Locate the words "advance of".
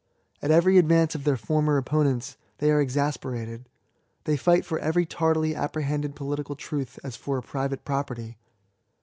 0.79-1.25